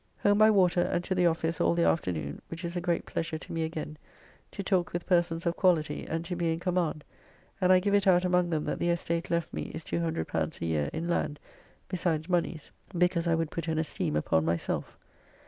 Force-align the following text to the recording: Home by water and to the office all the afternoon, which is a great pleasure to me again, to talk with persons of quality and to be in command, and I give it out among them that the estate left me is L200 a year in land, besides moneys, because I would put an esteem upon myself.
Home 0.23 0.39
by 0.39 0.49
water 0.49 0.81
and 0.81 1.03
to 1.03 1.13
the 1.13 1.27
office 1.27 1.61
all 1.61 1.75
the 1.75 1.83
afternoon, 1.85 2.41
which 2.47 2.65
is 2.65 2.75
a 2.75 2.81
great 2.81 3.05
pleasure 3.05 3.37
to 3.37 3.53
me 3.53 3.63
again, 3.63 3.99
to 4.49 4.63
talk 4.63 4.93
with 4.93 5.05
persons 5.05 5.45
of 5.45 5.55
quality 5.55 6.07
and 6.07 6.25
to 6.25 6.35
be 6.35 6.51
in 6.51 6.59
command, 6.59 7.03
and 7.61 7.71
I 7.71 7.79
give 7.79 7.93
it 7.93 8.07
out 8.07 8.25
among 8.25 8.49
them 8.49 8.63
that 8.63 8.79
the 8.79 8.89
estate 8.89 9.29
left 9.29 9.53
me 9.53 9.69
is 9.75 9.83
L200 9.85 10.59
a 10.59 10.65
year 10.65 10.89
in 10.91 11.07
land, 11.07 11.39
besides 11.87 12.27
moneys, 12.27 12.71
because 12.97 13.27
I 13.27 13.35
would 13.35 13.51
put 13.51 13.67
an 13.67 13.77
esteem 13.77 14.15
upon 14.15 14.43
myself. 14.43 14.97